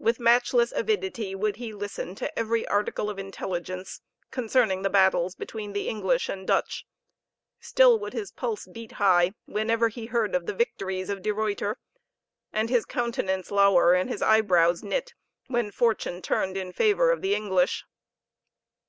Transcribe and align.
With 0.00 0.18
matchless 0.18 0.72
avidity 0.72 1.36
would 1.36 1.54
he 1.54 1.72
listen 1.72 2.16
to 2.16 2.36
every 2.36 2.66
article 2.66 3.08
of 3.08 3.16
intelligence 3.16 4.00
concerning 4.32 4.82
the 4.82 4.90
battles 4.90 5.36
between 5.36 5.72
the 5.72 5.88
English 5.88 6.28
and 6.28 6.44
Dutch; 6.48 6.84
still 7.60 7.96
would 8.00 8.12
his 8.12 8.32
pulse 8.32 8.66
beat 8.66 8.90
high, 8.98 9.34
whenever 9.44 9.88
he 9.88 10.06
heard 10.06 10.34
of 10.34 10.46
the 10.46 10.52
victories 10.52 11.08
of 11.08 11.22
De 11.22 11.30
Ruyter 11.32 11.76
and 12.52 12.70
his 12.70 12.84
countenance 12.84 13.52
lower, 13.52 13.94
and 13.94 14.10
his 14.10 14.20
eyebrows 14.20 14.82
knit, 14.82 15.14
when 15.46 15.70
fortune 15.70 16.22
turned 16.22 16.56
in 16.56 16.72
favor 16.72 17.12
of 17.12 17.22
the 17.22 17.36
English. 17.36 17.84